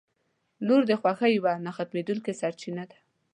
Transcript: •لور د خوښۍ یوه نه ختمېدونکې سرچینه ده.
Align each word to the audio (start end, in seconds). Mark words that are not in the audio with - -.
•لور 0.65 0.81
د 0.87 0.91
خوښۍ 1.01 1.31
یوه 1.37 1.53
نه 1.65 1.71
ختمېدونکې 1.77 2.33
سرچینه 2.41 2.83
ده. 2.91 2.97